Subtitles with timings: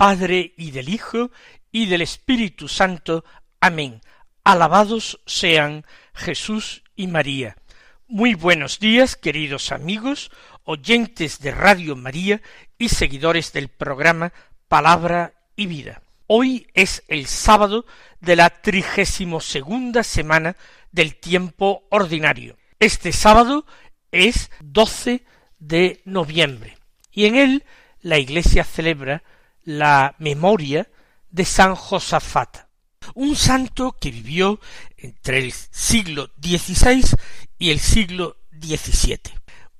[0.00, 1.30] Padre y del Hijo
[1.70, 3.22] y del Espíritu Santo.
[3.60, 4.00] Amén.
[4.44, 7.58] Alabados sean Jesús y María.
[8.08, 10.30] Muy buenos días, queridos amigos,
[10.64, 12.40] oyentes de Radio María
[12.78, 14.32] y seguidores del programa
[14.68, 16.00] Palabra y Vida.
[16.26, 17.84] Hoy es el sábado
[18.22, 20.56] de la trigésimo segunda semana
[20.92, 22.56] del tiempo ordinario.
[22.78, 23.66] Este sábado
[24.12, 25.26] es 12
[25.58, 26.78] de noviembre
[27.12, 27.64] y en él
[28.00, 29.22] la Iglesia celebra
[29.64, 30.88] la memoria
[31.30, 32.68] de San Josafat,
[33.14, 34.58] un santo que vivió
[34.96, 37.04] entre el siglo XVI
[37.58, 39.20] y el siglo XVII,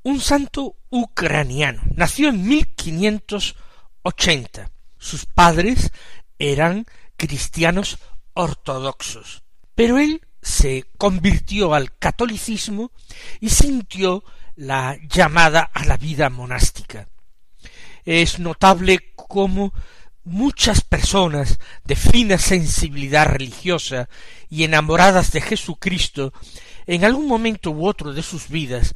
[0.03, 1.81] un santo ucraniano.
[1.95, 4.71] Nació en 1580.
[4.99, 5.93] Sus padres
[6.39, 7.99] eran cristianos
[8.35, 9.43] ortodoxos,
[9.75, 12.93] pero él se convirtió al catolicismo
[13.41, 14.25] y sintió
[14.57, 17.09] la llamada a la vida monástica
[18.05, 19.73] es notable cómo
[20.25, 24.09] muchas personas de fina sensibilidad religiosa
[24.49, 26.33] y enamoradas de Jesucristo
[26.87, 28.95] en algún momento u otro de sus vidas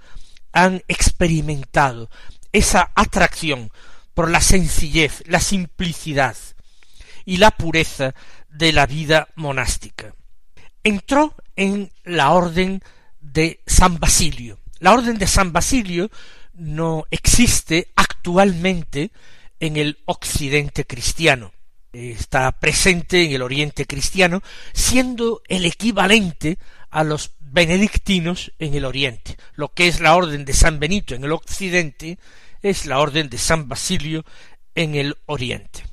[0.52, 2.10] han experimentado
[2.52, 3.70] esa atracción
[4.14, 6.36] por la sencillez, la simplicidad
[7.24, 8.14] y la pureza
[8.48, 10.14] de la vida monástica.
[10.84, 12.82] Entró en la orden
[13.20, 14.60] de San Basilio.
[14.78, 16.10] La orden de San Basilio
[16.52, 17.88] no existe
[18.24, 19.10] actualmente
[19.60, 21.52] en el occidente cristiano.
[21.92, 24.42] Está presente en el oriente cristiano,
[24.72, 26.58] siendo el equivalente
[26.90, 29.36] a los benedictinos en el oriente.
[29.56, 32.18] Lo que es la orden de San Benito en el occidente
[32.62, 34.24] es la orden de San Basilio
[34.74, 35.84] en el oriente.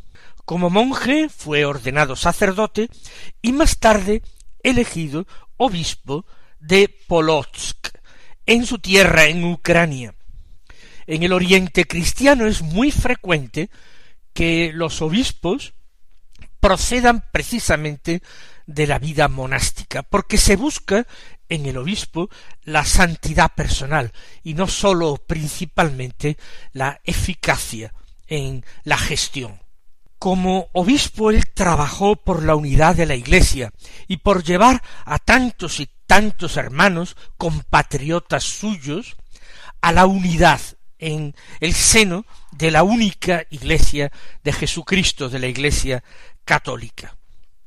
[0.46, 2.88] Como monje fue ordenado sacerdote
[3.42, 4.22] y más tarde
[4.64, 5.28] elegido
[5.58, 6.26] obispo
[6.62, 7.90] de Polotsk,
[8.46, 10.16] en su tierra en Ucrania
[11.12, 13.70] en el oriente cristiano es muy frecuente
[14.32, 15.74] que los obispos
[16.62, 18.22] procedan precisamente
[18.66, 21.06] de la vida monástica, porque se busca
[21.50, 22.30] en el obispo
[22.64, 26.38] la santidad personal y no sólo principalmente
[26.72, 27.94] la eficacia
[28.28, 29.60] en la gestión.
[30.18, 33.74] Como obispo él trabajó por la unidad de la Iglesia
[34.08, 39.18] y por llevar a tantos y tantos hermanos compatriotas suyos
[39.82, 40.62] a la unidad
[41.02, 44.12] en el seno de la única Iglesia
[44.44, 46.04] de Jesucristo, de la Iglesia
[46.46, 47.18] católica.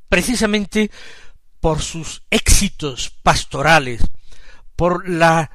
[0.09, 0.89] Precisamente
[1.59, 4.01] por sus éxitos pastorales,
[4.75, 5.51] por la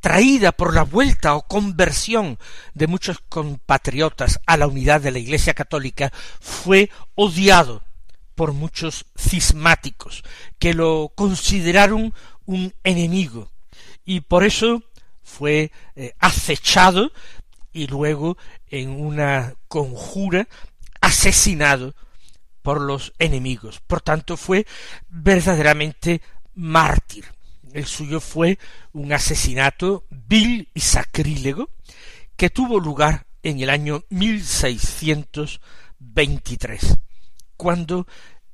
[0.00, 2.38] traída, por la vuelta o conversión
[2.74, 7.82] de muchos compatriotas a la unidad de la Iglesia católica, fue odiado
[8.34, 10.22] por muchos cismáticos,
[10.58, 12.12] que lo consideraron
[12.44, 13.50] un enemigo,
[14.04, 14.82] y por eso
[15.24, 17.10] fue eh, acechado
[17.72, 20.46] y luego en una conjura
[21.00, 21.96] asesinado
[22.62, 23.80] por los enemigos.
[23.80, 24.64] Por tanto, fue
[25.08, 26.22] verdaderamente
[26.54, 27.24] mártir.
[27.72, 28.60] El suyo fue
[28.92, 31.70] un asesinato vil y sacrílego
[32.36, 36.98] que tuvo lugar en el año 1623,
[37.56, 38.06] cuando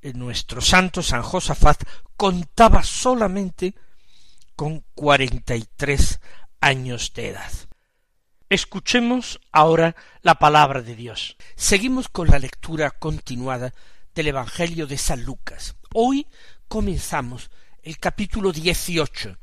[0.02, 1.82] eh, nuestro santo San Josafat
[2.16, 3.74] contaba solamente
[4.56, 6.20] con cuarenta y tres
[6.60, 7.52] años de edad.
[8.48, 11.36] Escuchemos ahora la palabra de Dios.
[11.56, 13.72] Seguimos con la lectura continuada
[14.14, 15.76] del Evangelio de San Lucas.
[15.94, 16.26] Hoy
[16.68, 17.50] comenzamos
[17.82, 19.38] el capítulo dieciocho,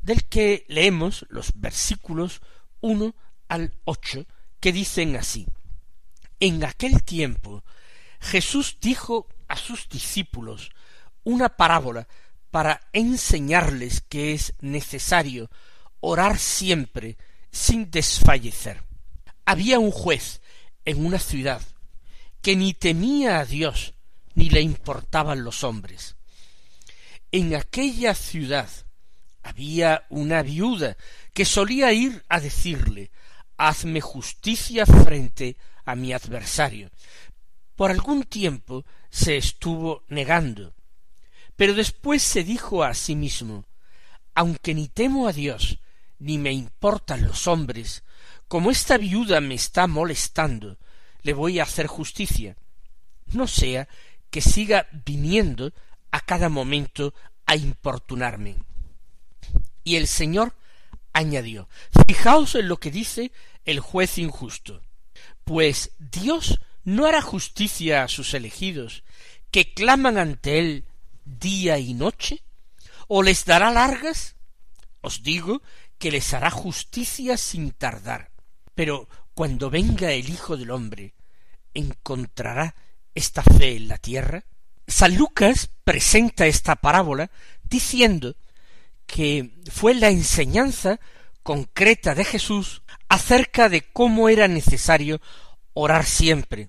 [0.00, 2.40] del que leemos los versículos
[2.80, 3.14] uno
[3.48, 4.26] al ocho,
[4.60, 5.46] que dicen así
[6.40, 7.64] En aquel tiempo
[8.20, 10.70] Jesús dijo a sus discípulos
[11.24, 12.06] una parábola
[12.50, 15.50] para enseñarles que es necesario
[16.04, 17.16] orar siempre
[17.50, 18.82] sin desfallecer.
[19.46, 20.40] Había un juez
[20.84, 21.62] en una ciudad
[22.42, 23.94] que ni temía a Dios
[24.34, 26.16] ni le importaban los hombres.
[27.32, 28.68] En aquella ciudad
[29.42, 30.96] había una viuda
[31.32, 33.10] que solía ir a decirle
[33.56, 36.90] Hazme justicia frente a mi adversario.
[37.76, 40.74] Por algún tiempo se estuvo negando,
[41.56, 43.64] pero después se dijo a sí mismo
[44.34, 45.78] Aunque ni temo a Dios
[46.18, 48.02] ni me importan los hombres,
[48.48, 50.78] como esta viuda me está molestando,
[51.22, 52.56] le voy a hacer justicia,
[53.32, 53.88] no sea
[54.30, 55.72] que siga viniendo
[56.10, 57.14] a cada momento
[57.46, 58.56] a importunarme.
[59.82, 60.54] Y el Señor
[61.12, 61.68] añadió,
[62.06, 63.32] fijaos en lo que dice
[63.64, 64.82] el juez injusto,
[65.44, 69.04] pues Dios no hará justicia a sus elegidos,
[69.50, 70.84] que claman ante él
[71.24, 72.42] día y noche,
[73.08, 74.36] o les dará largas?
[75.00, 75.62] Os digo
[75.98, 78.30] que les hará justicia sin tardar.
[78.74, 81.14] Pero cuando venga el Hijo del hombre,
[81.72, 82.74] ¿encontrará
[83.14, 84.44] esta fe en la tierra?
[84.86, 87.30] San Lucas presenta esta parábola
[87.62, 88.36] diciendo
[89.06, 91.00] que fue la enseñanza
[91.42, 95.20] concreta de Jesús acerca de cómo era necesario
[95.72, 96.68] orar siempre,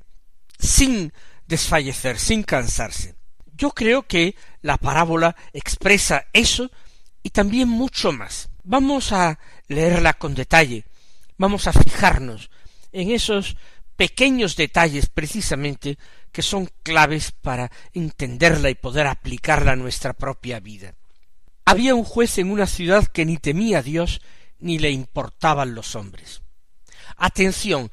[0.60, 1.14] sin
[1.48, 3.16] desfallecer, sin cansarse.
[3.54, 6.70] Yo creo que la parábola expresa eso
[7.24, 8.50] y también mucho más.
[8.68, 10.86] Vamos a leerla con detalle,
[11.38, 12.50] vamos a fijarnos
[12.92, 13.58] en esos
[13.96, 16.00] pequeños detalles precisamente
[16.32, 20.96] que son claves para entenderla y poder aplicarla a nuestra propia vida.
[21.64, 24.20] Había un juez en una ciudad que ni temía a Dios
[24.58, 26.42] ni le importaban los hombres.
[27.18, 27.92] Atención,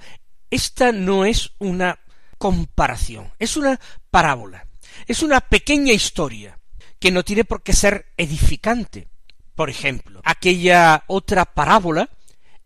[0.50, 1.98] esta no es una
[2.38, 3.78] comparación, es una
[4.10, 4.66] parábola,
[5.06, 6.58] es una pequeña historia
[6.98, 9.11] que no tiene por qué ser edificante.
[9.54, 12.08] Por ejemplo, aquella otra parábola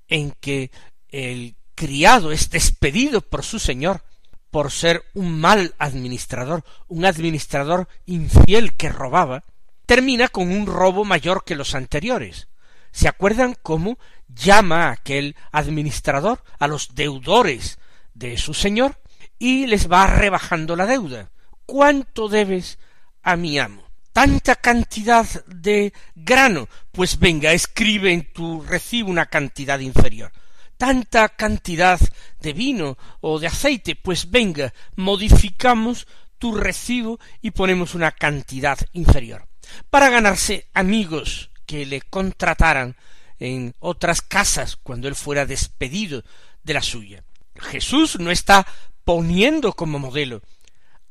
[0.09, 0.71] en que
[1.09, 4.03] el criado es despedido por su señor
[4.51, 9.45] por ser un mal administrador, un administrador infiel que robaba,
[9.85, 12.49] termina con un robo mayor que los anteriores.
[12.91, 13.99] ¿Se acuerdan cómo
[14.29, 17.79] llama a aquel administrador a los deudores
[18.15, 18.99] de su señor
[19.39, 21.31] y les va rebajando la deuda?
[21.67, 22.79] ¿Cuánto debes
[23.23, 23.86] a mi amo?
[24.17, 30.33] Tanta cantidad de grano, pues venga, escribe en tu recibo una cantidad inferior.
[30.79, 32.01] Tanta cantidad
[32.41, 36.07] de vino o de aceite, pues venga, modificamos
[36.39, 39.47] tu recibo y ponemos una cantidad inferior
[39.91, 42.97] para ganarse amigos que le contrataran
[43.39, 46.25] en otras casas cuando él fuera despedido
[46.63, 47.23] de la suya.
[47.55, 48.67] Jesús no está
[49.05, 50.41] poniendo como modelo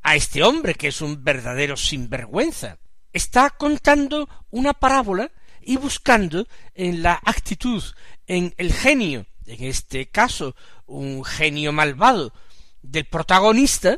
[0.01, 2.79] a este hombre que es un verdadero sinvergüenza.
[3.15, 5.31] Está contando una parábola
[5.61, 7.81] y buscando en la actitud,
[8.27, 10.53] en el genio, en este caso
[10.85, 12.33] un genio malvado
[12.81, 13.95] del protagonista,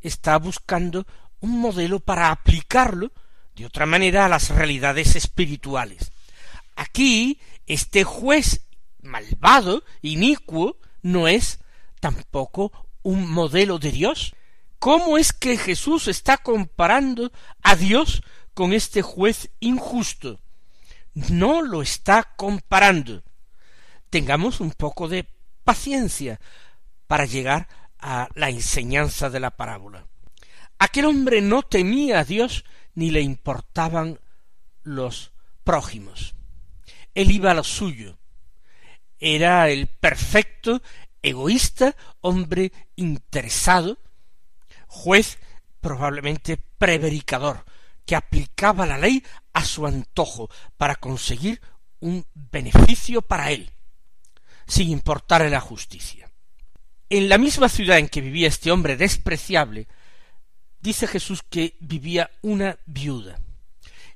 [0.00, 1.06] está buscando
[1.40, 3.12] un modelo para aplicarlo
[3.54, 6.10] de otra manera a las realidades espirituales.
[6.76, 8.62] Aquí, este juez
[9.02, 11.60] malvado, inicuo, no es
[12.00, 14.34] tampoco un modelo de Dios.
[14.78, 17.32] ¿Cómo es que Jesús está comparando
[17.62, 18.22] a Dios
[18.56, 20.40] con este juez injusto?
[21.12, 23.22] No lo está comparando.
[24.08, 25.28] Tengamos un poco de
[25.62, 26.40] paciencia
[27.06, 27.68] para llegar
[27.98, 30.06] a la enseñanza de la parábola.
[30.78, 32.64] Aquel hombre no temía a Dios
[32.94, 34.20] ni le importaban
[34.84, 35.32] los
[35.62, 36.34] prójimos.
[37.14, 38.16] Él iba a lo suyo.
[39.20, 40.80] Era el perfecto,
[41.20, 43.98] egoísta, hombre interesado,
[44.86, 45.38] juez
[45.82, 47.66] probablemente prevaricador,
[48.06, 49.22] que aplicaba la ley
[49.52, 51.60] a su antojo para conseguir
[52.00, 53.70] un beneficio para él,
[54.66, 56.30] sin importarle la justicia.
[57.10, 59.86] En la misma ciudad en que vivía este hombre despreciable,
[60.80, 63.38] dice Jesús que vivía una viuda.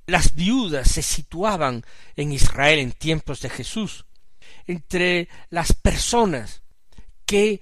[0.07, 1.85] Las viudas se situaban
[2.17, 4.07] en Israel en tiempos de Jesús,
[4.67, 6.63] entre las personas
[7.27, 7.61] que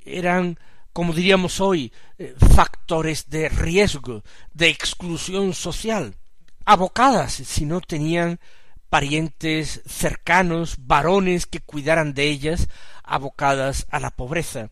[0.00, 0.58] eran,
[0.92, 6.16] como diríamos hoy, eh, factores de riesgo, de exclusión social,
[6.64, 8.40] abocadas si no tenían
[8.88, 12.68] parientes cercanos, varones que cuidaran de ellas,
[13.04, 14.70] abocadas a la pobreza.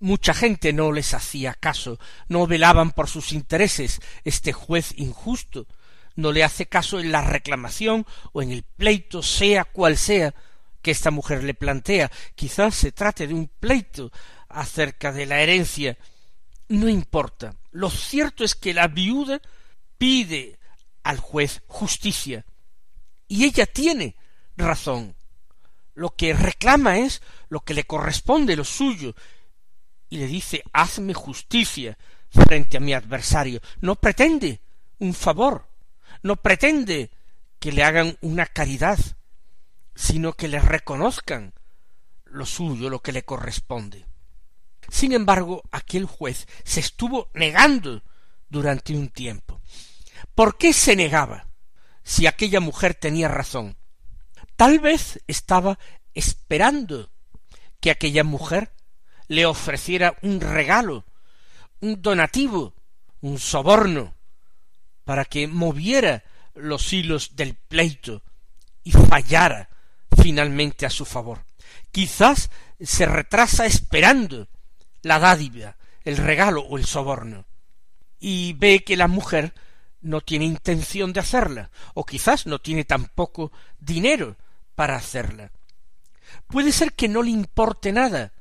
[0.00, 1.98] Mucha gente no les hacía caso,
[2.28, 4.00] no velaban por sus intereses.
[4.24, 5.66] Este juez injusto
[6.16, 10.34] no le hace caso en la reclamación o en el pleito, sea cual sea,
[10.84, 12.12] que esta mujer le plantea.
[12.36, 14.12] Quizás se trate de un pleito
[14.48, 15.96] acerca de la herencia.
[16.68, 17.56] No importa.
[17.72, 19.40] Lo cierto es que la viuda
[19.96, 20.58] pide
[21.02, 22.44] al juez justicia.
[23.26, 24.14] Y ella tiene
[24.58, 25.16] razón.
[25.94, 29.14] Lo que reclama es lo que le corresponde, lo suyo,
[30.10, 31.96] y le dice hazme justicia
[32.28, 33.60] frente a mi adversario.
[33.80, 34.60] No pretende
[34.98, 35.66] un favor,
[36.22, 37.10] no pretende
[37.58, 38.98] que le hagan una caridad,
[39.94, 41.54] sino que le reconozcan
[42.24, 44.06] lo suyo, lo que le corresponde.
[44.88, 48.02] Sin embargo, aquel juez se estuvo negando
[48.48, 49.60] durante un tiempo.
[50.34, 51.48] ¿Por qué se negaba
[52.02, 53.76] si aquella mujer tenía razón?
[54.56, 55.78] Tal vez estaba
[56.12, 57.10] esperando
[57.80, 58.72] que aquella mujer
[59.28, 61.04] le ofreciera un regalo,
[61.80, 62.74] un donativo,
[63.20, 64.14] un soborno,
[65.04, 66.24] para que moviera
[66.54, 68.22] los hilos del pleito
[68.82, 69.68] y fallara
[70.20, 71.44] finalmente a su favor.
[71.90, 74.48] Quizás se retrasa esperando
[75.02, 77.46] la dádiva, el regalo o el soborno,
[78.18, 79.54] y ve que la mujer
[80.00, 84.36] no tiene intención de hacerla, o quizás no tiene tampoco dinero
[84.74, 85.50] para hacerla.
[86.46, 88.32] Puede ser que no le importe nada,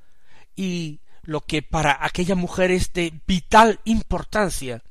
[0.56, 4.84] y lo que para aquella mujer es de vital importancia,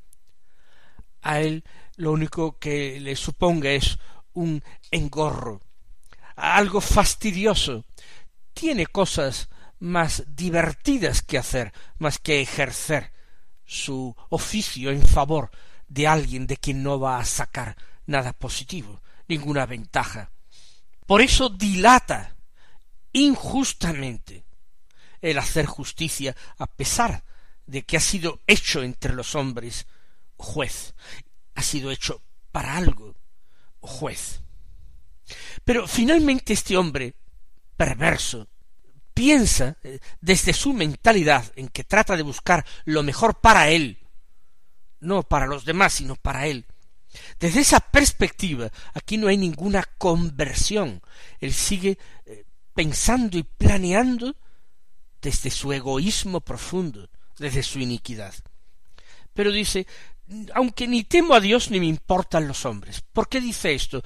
[1.21, 1.63] a él
[1.95, 3.99] lo único que le suponga es
[4.33, 5.61] un engorro,
[6.35, 7.85] algo fastidioso.
[8.53, 9.49] Tiene cosas
[9.79, 13.11] más divertidas que hacer, más que ejercer
[13.65, 15.51] su oficio en favor
[15.87, 17.75] de alguien de quien no va a sacar
[18.05, 20.31] nada positivo, ninguna ventaja.
[21.05, 22.35] Por eso dilata
[23.11, 24.45] injustamente
[25.21, 27.23] el hacer justicia a pesar
[27.65, 29.87] de que ha sido hecho entre los hombres
[30.37, 30.93] juez,
[31.55, 32.21] ha sido hecho
[32.51, 33.15] para algo
[33.79, 34.42] juez.
[35.63, 37.15] Pero finalmente este hombre
[37.75, 38.47] perverso
[39.13, 43.99] piensa eh, desde su mentalidad en que trata de buscar lo mejor para él,
[44.99, 46.65] no para los demás, sino para él.
[47.39, 51.01] Desde esa perspectiva, aquí no hay ninguna conversión.
[51.39, 54.35] Él sigue eh, pensando y planeando
[55.21, 58.33] desde su egoísmo profundo, desde su iniquidad.
[59.33, 59.85] Pero dice,
[60.53, 63.01] aunque ni temo a Dios ni me importan los hombres.
[63.01, 64.01] ¿Por qué dice esto?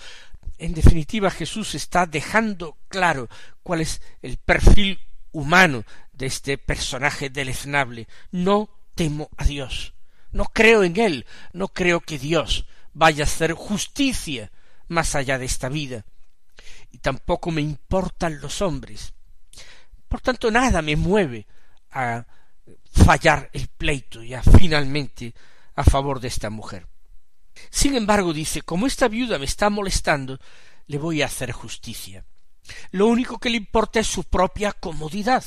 [0.58, 3.30] En definitiva, Jesús está dejando claro
[3.62, 5.00] cuál es el perfil
[5.32, 5.84] humano
[6.14, 8.08] de este personaje deleznable.
[8.32, 9.94] No temo a Dios.
[10.32, 11.26] No creo en Él.
[11.54, 14.52] No creo que Dios vaya a hacer justicia
[14.88, 16.06] más allá de esta vida.
[16.92, 19.14] Y tampoco me importan los hombres.
[20.08, 21.46] Por tanto, nada me mueve
[21.92, 22.26] a
[22.92, 25.34] fallar el pleito y a finalmente
[25.76, 26.88] a favor de esta mujer.
[27.70, 30.40] Sin embargo, dice, como esta viuda me está molestando,
[30.88, 32.26] le voy a hacer justicia.
[32.92, 35.44] Lo único que le importa es su propia comodidad.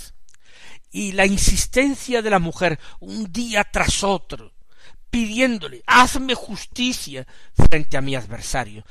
[0.91, 4.53] Y la insistencia de la mujer un día tras otro,
[5.11, 8.85] pidiéndole, hazme justicia frente a mi adversario.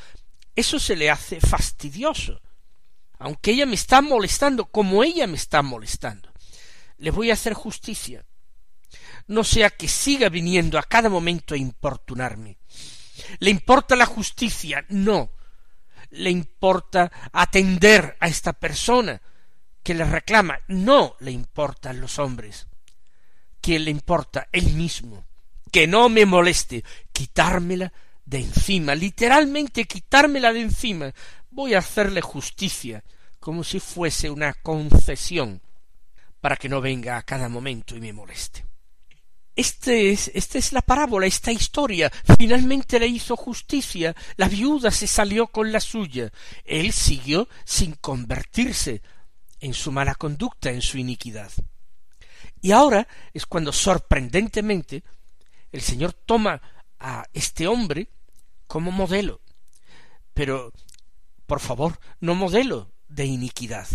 [0.56, 2.42] Eso se le hace fastidioso.
[3.18, 6.32] Aunque ella me está molestando, como ella me está molestando,
[6.98, 8.26] le voy a hacer justicia
[9.30, 12.58] no sea que siga viniendo a cada momento a importunarme.
[13.40, 14.86] ¿Le importa la justicia?
[14.90, 15.32] No.
[16.12, 19.22] ¿Le importa atender a esta persona
[19.84, 20.60] que le reclama?
[20.68, 22.68] No le importan los hombres.
[23.62, 24.48] ¿Qué le importa?
[24.52, 25.26] Él mismo.
[25.72, 26.84] Que no me moleste.
[27.12, 27.92] Quitármela
[28.26, 28.96] de encima.
[28.96, 31.14] Literalmente quitármela de encima.
[31.52, 33.04] Voy a hacerle justicia
[33.40, 35.62] como si fuese una concesión
[36.42, 38.69] para que no venga a cada momento y me moleste.
[39.60, 42.10] Este es, esta es la parábola, esta historia.
[42.38, 44.16] Finalmente le hizo justicia.
[44.38, 46.32] La viuda se salió con la suya.
[46.64, 49.02] Él siguió sin convertirse
[49.60, 51.52] en su mala conducta, en su iniquidad.
[52.62, 55.04] Y ahora es cuando sorprendentemente
[55.74, 56.62] el Señor toma
[56.98, 58.08] a este hombre
[58.66, 59.42] como modelo.
[60.34, 60.72] Pero,
[61.46, 63.90] por favor, no modelo de iniquidad.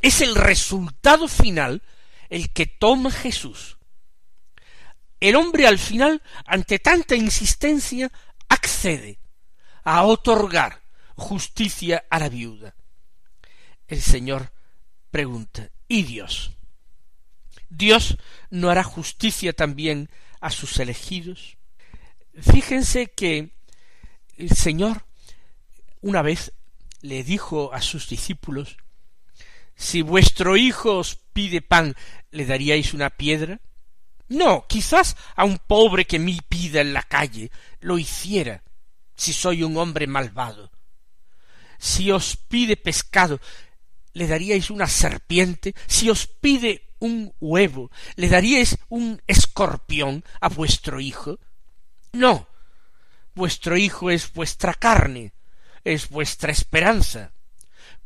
[0.00, 1.82] Es el resultado final
[2.30, 3.78] el que toma Jesús
[5.20, 8.10] el hombre al final, ante tanta insistencia,
[8.48, 9.18] accede
[9.84, 10.82] a otorgar
[11.16, 12.74] justicia a la viuda.
[13.86, 14.52] El Señor
[15.10, 16.52] pregunta, ¿y Dios?
[17.68, 18.18] ¿Dios
[18.50, 21.56] no hará justicia también a sus elegidos?
[22.40, 23.54] Fíjense que
[24.36, 25.06] el Señor
[26.00, 26.52] una vez
[27.00, 28.76] le dijo a sus discípulos,
[29.76, 31.94] si vuestro hijo os pide pan,
[32.30, 33.60] ¿le daríais una piedra?
[34.28, 37.50] No, quizás a un pobre que me pida en la calle
[37.80, 38.62] lo hiciera,
[39.14, 40.70] si soy un hombre malvado.
[41.78, 43.40] Si os pide pescado,
[44.12, 45.74] ¿le daríais una serpiente?
[45.86, 51.38] Si os pide un huevo, ¿le daríais un escorpión a vuestro hijo?
[52.12, 52.48] No.
[53.34, 55.34] Vuestro hijo es vuestra carne,
[55.82, 57.32] es vuestra esperanza.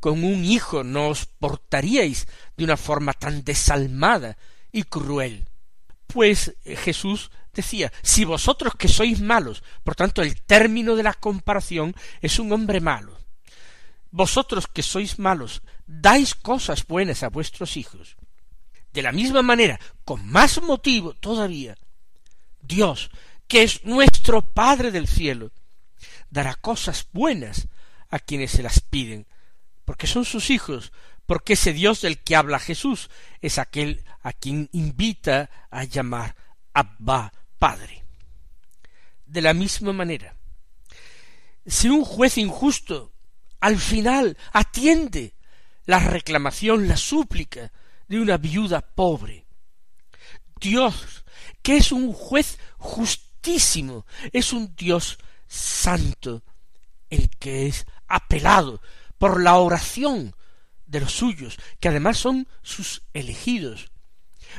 [0.01, 4.39] Con un hijo no os portaríais de una forma tan desalmada
[4.73, 5.48] y cruel.
[6.09, 11.15] Pues eh, Jesús decía, si vosotros que sois malos, por tanto el término de la
[11.15, 13.17] comparación es un hombre malo,
[14.11, 18.17] vosotros que sois malos, dais cosas buenas a vuestros hijos,
[18.93, 21.77] de la misma manera, con más motivo todavía,
[22.61, 23.11] Dios,
[23.47, 25.53] que es nuestro Padre del cielo,
[26.31, 27.69] dará cosas buenas
[28.11, 29.27] a quienes se las piden,
[29.85, 30.93] porque son sus hijos,
[31.29, 33.11] porque ese Dios del que habla Jesús
[33.43, 36.35] es aquel a quien invita a llamar
[36.73, 38.03] Abba Padre.
[39.27, 40.35] De la misma manera,
[41.67, 43.13] Si un juez injusto
[43.61, 45.35] al final atiende
[45.85, 47.73] la reclamación, la súplica
[48.07, 49.45] de una viuda pobre,
[50.59, 51.27] Dios,
[51.61, 56.43] que es un juez justísimo, es un Dios santo,
[57.11, 58.81] el que es apelado
[59.19, 60.35] por la oración
[60.89, 63.91] de los suyos, que además son sus elegidos,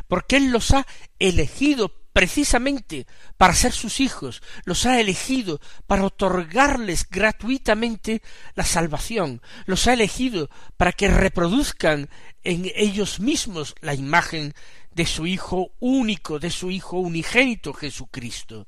[0.07, 0.85] porque Él los ha
[1.17, 3.07] elegido precisamente
[3.37, 8.21] para ser sus hijos, los ha elegido para otorgarles gratuitamente
[8.55, 12.09] la salvación, los ha elegido para que reproduzcan
[12.43, 14.53] en ellos mismos la imagen
[14.91, 18.67] de su Hijo único, de su Hijo unigénito Jesucristo.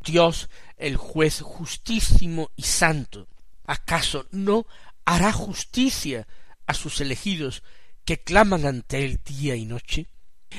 [0.00, 3.28] Dios, el juez justísimo y santo,
[3.64, 4.66] ¿acaso no
[5.04, 6.28] hará justicia
[6.68, 7.64] a sus elegidos
[8.04, 10.06] que claman ante él día y noche?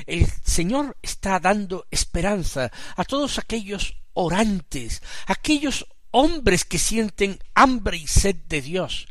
[0.06, 8.06] El Señor está dando esperanza a todos aquellos orantes, aquellos hombres que sienten hambre y
[8.06, 9.08] sed de Dios,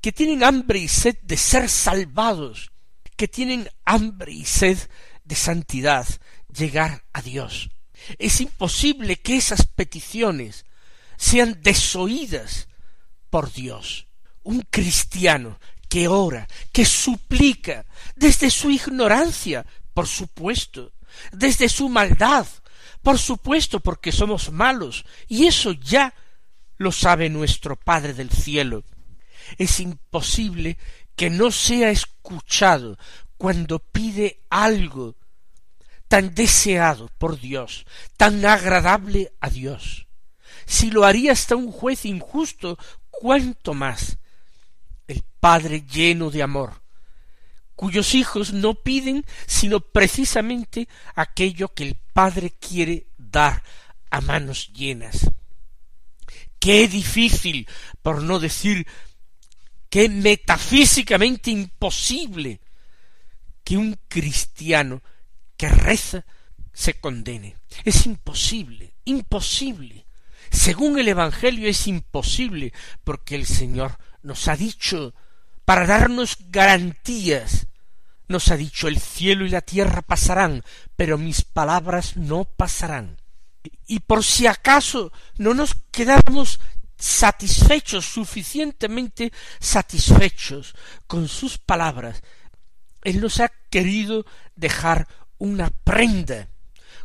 [0.00, 2.70] que tienen hambre y sed de ser salvados,
[3.16, 4.78] que tienen hambre y sed
[5.24, 6.06] de santidad,
[6.52, 7.70] llegar a Dios.
[8.18, 10.64] Es imposible que esas peticiones
[11.16, 12.68] sean desoídas
[13.28, 14.06] por Dios.
[14.42, 20.92] Un cristiano que ora, que suplica desde su ignorancia, por supuesto,
[21.32, 22.46] desde su maldad,
[23.02, 26.14] por supuesto, porque somos malos, y eso ya
[26.76, 28.84] lo sabe nuestro Padre del cielo.
[29.58, 30.78] Es imposible
[31.16, 32.96] que no sea escuchado
[33.36, 35.16] cuando pide algo
[36.06, 37.84] tan deseado por Dios,
[38.16, 40.06] tan agradable a Dios.
[40.66, 42.78] Si lo haría hasta un juez injusto,
[43.10, 44.18] cuánto más
[45.12, 46.82] el Padre lleno de amor,
[47.76, 53.62] cuyos hijos no piden sino precisamente aquello que el Padre quiere dar
[54.10, 55.30] a manos llenas.
[56.58, 57.66] Qué difícil,
[58.02, 58.86] por no decir
[59.88, 62.60] qué metafísicamente imposible
[63.64, 65.02] que un cristiano
[65.56, 66.26] que reza
[66.72, 67.56] se condene.
[67.84, 70.06] Es imposible, imposible.
[70.50, 72.72] Según el Evangelio es imposible,
[73.04, 75.14] porque el Señor nos ha dicho,
[75.64, 77.66] para darnos garantías
[78.30, 80.62] nos ha dicho el cielo y la tierra pasarán,
[80.94, 83.16] pero mis palabras no pasarán.
[83.88, 86.60] Y por si acaso no nos quedamos
[86.96, 90.76] satisfechos, suficientemente satisfechos
[91.08, 92.22] con sus palabras,
[93.02, 96.48] Él nos ha querido dejar una prenda,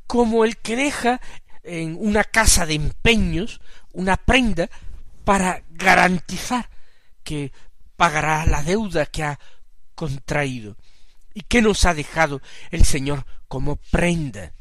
[0.05, 1.21] como el que deja
[1.63, 3.61] en una casa de empeños
[3.93, 4.69] una prenda
[5.23, 6.69] para garantizar
[7.25, 7.51] que
[7.97, 9.39] pagará la deuda que ha
[9.95, 10.77] contraído.
[11.33, 14.53] ¿Y qué nos ha dejado el Señor como prenda?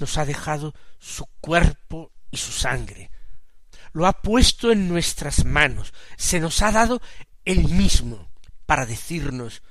[0.00, 3.12] Nos ha dejado su cuerpo y su sangre.
[3.92, 7.00] Lo ha puesto en nuestras manos, se nos ha dado
[7.44, 8.28] él mismo
[8.66, 9.62] para decirnos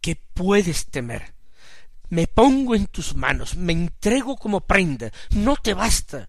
[0.00, 1.34] que puedes temer.
[2.08, 6.28] Me pongo en tus manos, me entrego como prenda, no te basta.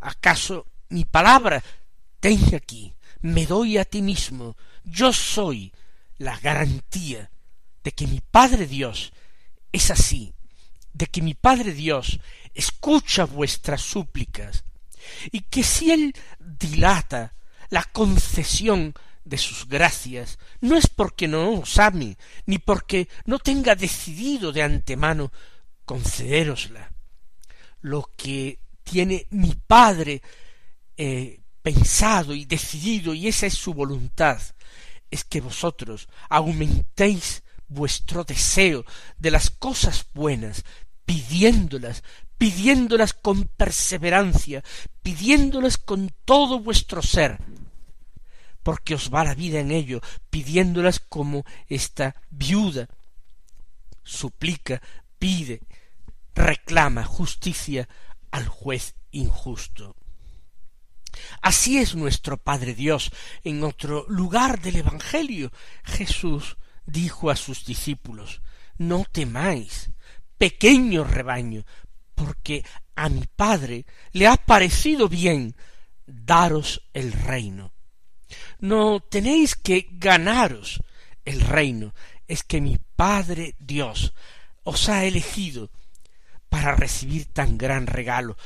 [0.00, 1.62] ¿Acaso mi palabra?
[2.20, 5.72] Ten aquí, me doy a ti mismo, yo soy
[6.18, 7.30] la garantía
[7.82, 9.12] de que mi Padre Dios
[9.72, 10.34] es así,
[10.92, 12.20] de que mi Padre Dios
[12.54, 14.64] escucha vuestras súplicas,
[15.30, 17.34] y que si Él dilata
[17.70, 23.74] la concesión de sus gracias, no es porque no os ame, ni porque no tenga
[23.74, 25.32] decidido de antemano
[25.84, 26.92] concederosla.
[27.80, 30.22] Lo que tiene mi Padre
[30.96, 34.40] eh, pensado y decidido, y esa es su voluntad,
[35.10, 38.84] es que vosotros aumentéis vuestro deseo
[39.18, 40.64] de las cosas buenas,
[41.04, 42.02] pidiéndolas,
[42.38, 44.62] pidiéndolas con perseverancia,
[45.02, 47.38] pidiéndolas con todo vuestro ser,
[48.62, 52.88] porque os va la vida en ello, pidiéndolas como esta viuda
[54.04, 54.82] suplica,
[55.18, 55.60] pide,
[56.34, 57.88] reclama justicia
[58.30, 59.94] al juez injusto.
[61.40, 63.10] Así es nuestro Padre Dios.
[63.44, 65.52] En otro lugar del Evangelio,
[65.84, 68.42] Jesús dijo a sus discípulos,
[68.78, 69.90] no temáis,
[70.38, 71.64] pequeño rebaño,
[72.14, 72.64] porque
[72.96, 75.54] a mi Padre le ha parecido bien
[76.06, 77.72] daros el reino.
[78.58, 80.82] No tenéis que ganaros
[81.24, 81.94] el reino,
[82.26, 84.14] es que mi Padre Dios
[84.64, 85.70] os ha elegido
[86.48, 88.36] para recibir tan gran regalo,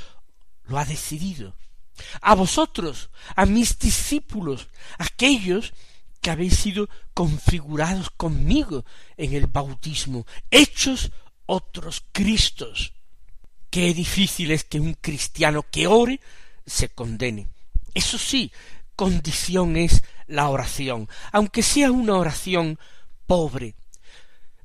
[0.64, 1.56] lo ha decidido.
[2.20, 5.72] A vosotros, a mis discípulos, aquellos
[6.20, 8.84] que habéis sido configurados conmigo
[9.16, 11.12] en el bautismo, hechos
[11.46, 12.92] otros Cristos.
[13.70, 16.20] Qué difícil es que un cristiano que ore
[16.66, 17.48] se condene.
[17.94, 18.52] Eso sí,
[18.96, 22.78] condición es la oración, aunque sea una oración
[23.26, 23.74] pobre,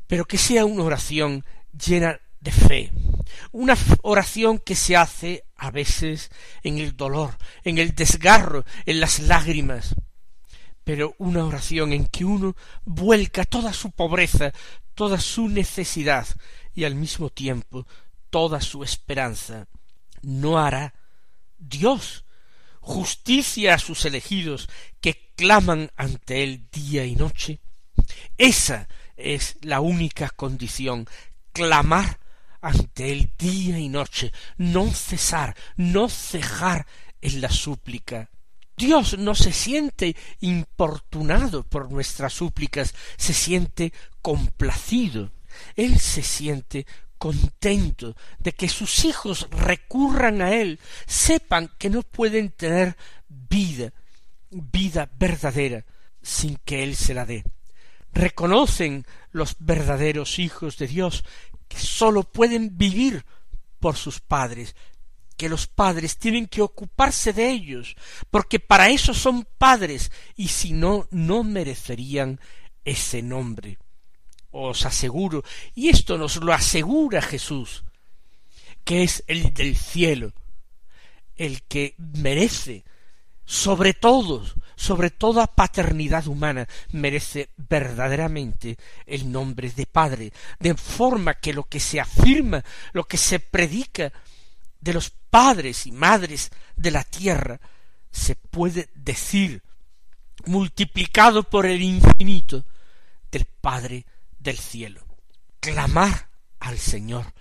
[0.07, 2.91] pero que sea una oración llena de fe,
[3.51, 6.31] una oración que se hace a veces
[6.63, 9.93] en el dolor, en el desgarro, en las lágrimas,
[10.83, 14.53] pero una oración en que uno vuelca toda su pobreza,
[14.95, 16.27] toda su necesidad
[16.73, 17.85] y al mismo tiempo
[18.31, 19.67] toda su esperanza.
[20.23, 20.95] No hará
[21.59, 22.25] Dios
[22.79, 24.67] justicia a sus elegidos
[24.99, 27.59] que claman ante él día y noche.
[28.39, 31.07] Esa es la única condición,
[31.53, 32.20] clamar
[32.61, 36.85] ante él día y noche, no cesar, no cejar
[37.21, 38.29] en la súplica.
[38.77, 45.31] Dios no se siente importunado por nuestras súplicas, se siente complacido.
[45.75, 46.85] Él se siente
[47.17, 52.97] contento de que sus hijos recurran a Él, sepan que no pueden tener
[53.27, 53.93] vida,
[54.49, 55.85] vida verdadera,
[56.23, 57.43] sin que Él se la dé.
[58.13, 61.23] Reconocen los verdaderos hijos de Dios
[61.71, 63.25] que sólo pueden vivir
[63.79, 64.75] por sus padres,
[65.37, 67.95] que los padres tienen que ocuparse de ellos,
[68.29, 72.39] porque para eso son padres, y si no, no merecerían
[72.83, 73.77] ese nombre.
[74.51, 77.85] Os aseguro, y esto nos lo asegura Jesús,
[78.83, 80.33] que es el del cielo,
[81.37, 82.83] el que merece
[83.45, 84.43] sobre todo,
[84.81, 91.79] sobre toda paternidad humana, merece verdaderamente el nombre de Padre, de forma que lo que
[91.79, 94.11] se afirma, lo que se predica
[94.79, 97.61] de los padres y madres de la tierra,
[98.09, 99.61] se puede decir,
[100.47, 102.65] multiplicado por el infinito,
[103.31, 104.07] del Padre
[104.39, 105.05] del cielo.
[105.59, 107.31] Clamar al Señor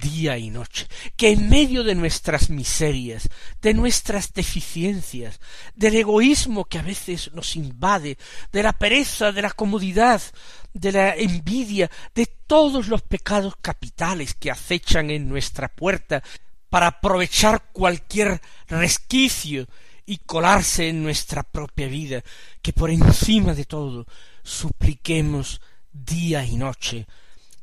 [0.00, 3.28] día y noche, que en medio de nuestras miserias,
[3.62, 5.40] de nuestras deficiencias,
[5.74, 8.18] del egoísmo que a veces nos invade,
[8.52, 10.22] de la pereza, de la comodidad,
[10.72, 16.22] de la envidia, de todos los pecados capitales que acechan en nuestra puerta
[16.68, 19.66] para aprovechar cualquier resquicio
[20.04, 22.22] y colarse en nuestra propia vida,
[22.62, 24.06] que por encima de todo
[24.42, 25.60] supliquemos
[25.92, 27.06] día y noche,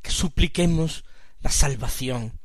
[0.02, 1.06] que supliquemos
[1.44, 2.40] la salvación,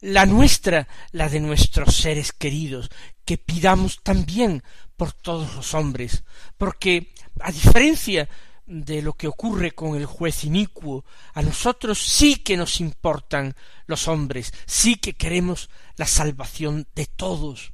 [0.00, 2.90] la nuestra, la de nuestros seres queridos,
[3.24, 4.64] que pidamos también
[4.96, 6.24] por todos los hombres,
[6.58, 8.28] porque a diferencia
[8.66, 13.54] de lo que ocurre con el juez inicuo, a nosotros sí que nos importan
[13.86, 17.72] los hombres, sí que queremos la salvación de todos.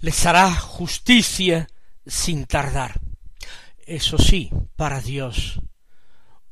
[0.00, 1.68] Les hará justicia
[2.06, 3.00] sin tardar.
[3.86, 5.60] Eso sí, para Dios,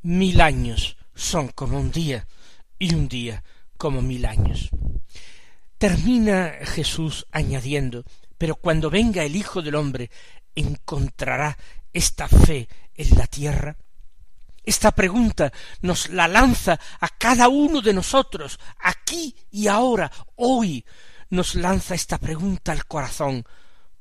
[0.03, 2.27] mil años son como un día,
[2.85, 3.42] y un día
[3.79, 4.68] como mil años.
[5.79, 8.05] Termina Jesús añadiendo,
[8.37, 10.11] pero cuando venga el Hijo del hombre,
[10.55, 11.57] ¿encontrará
[11.92, 13.77] esta fe en la tierra?
[14.62, 20.85] Esta pregunta nos la lanza a cada uno de nosotros, aquí y ahora, hoy,
[21.31, 23.44] nos lanza esta pregunta al corazón,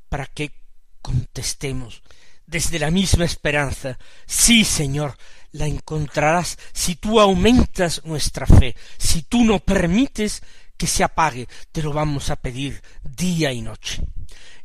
[0.09, 0.61] para que
[1.01, 2.03] contestemos
[2.45, 5.17] desde la misma esperanza, sí, Señor,
[5.53, 10.43] la encontrarás si tú aumentas nuestra fe, si tú no permites
[10.75, 14.03] que se apague, te lo vamos a pedir día y noche.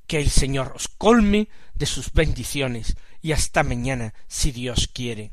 [0.07, 5.33] Que el Señor os colme de sus bendiciones y hasta mañana, si Dios quiere.